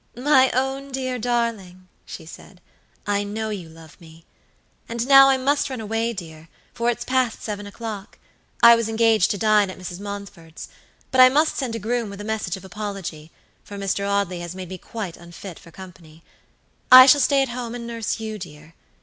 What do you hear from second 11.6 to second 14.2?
a groom with a message of apology, for Mr.